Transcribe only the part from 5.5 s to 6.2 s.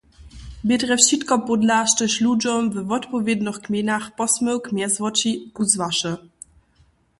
kuzłaše.